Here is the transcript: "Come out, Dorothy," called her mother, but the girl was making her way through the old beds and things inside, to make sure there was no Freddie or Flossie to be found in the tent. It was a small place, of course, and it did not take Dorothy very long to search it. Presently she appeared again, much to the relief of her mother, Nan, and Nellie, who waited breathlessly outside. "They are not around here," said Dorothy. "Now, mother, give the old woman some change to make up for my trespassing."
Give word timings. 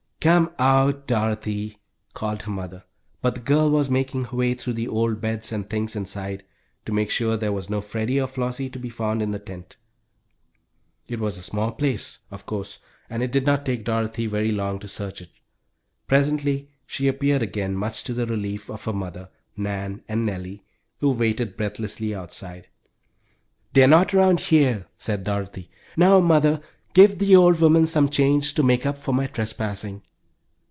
"Come 0.23 0.51
out, 0.59 1.07
Dorothy," 1.07 1.79
called 2.13 2.43
her 2.43 2.51
mother, 2.51 2.83
but 3.23 3.33
the 3.33 3.41
girl 3.41 3.71
was 3.71 3.89
making 3.89 4.25
her 4.25 4.37
way 4.37 4.53
through 4.53 4.73
the 4.73 4.87
old 4.87 5.19
beds 5.19 5.51
and 5.51 5.67
things 5.67 5.95
inside, 5.95 6.43
to 6.85 6.91
make 6.93 7.09
sure 7.09 7.35
there 7.37 7.51
was 7.51 7.71
no 7.71 7.81
Freddie 7.81 8.21
or 8.21 8.27
Flossie 8.27 8.69
to 8.69 8.77
be 8.77 8.89
found 8.91 9.23
in 9.23 9.31
the 9.31 9.39
tent. 9.39 9.77
It 11.07 11.19
was 11.19 11.39
a 11.39 11.41
small 11.41 11.71
place, 11.71 12.19
of 12.29 12.45
course, 12.45 12.77
and 13.09 13.23
it 13.23 13.31
did 13.31 13.47
not 13.47 13.65
take 13.65 13.83
Dorothy 13.83 14.27
very 14.27 14.51
long 14.51 14.77
to 14.81 14.87
search 14.87 15.23
it. 15.23 15.29
Presently 16.05 16.69
she 16.85 17.07
appeared 17.07 17.41
again, 17.41 17.75
much 17.75 18.03
to 18.03 18.13
the 18.13 18.27
relief 18.27 18.69
of 18.69 18.83
her 18.85 18.93
mother, 18.93 19.31
Nan, 19.57 20.03
and 20.07 20.23
Nellie, 20.23 20.63
who 20.99 21.09
waited 21.09 21.57
breathlessly 21.57 22.13
outside. 22.13 22.67
"They 23.73 23.83
are 23.83 23.87
not 23.87 24.13
around 24.13 24.39
here," 24.39 24.85
said 24.99 25.23
Dorothy. 25.23 25.71
"Now, 25.97 26.19
mother, 26.19 26.61
give 26.93 27.17
the 27.17 27.35
old 27.35 27.59
woman 27.59 27.87
some 27.87 28.07
change 28.07 28.53
to 28.53 28.61
make 28.61 28.85
up 28.85 28.99
for 28.99 29.15
my 29.15 29.25
trespassing." 29.25 30.03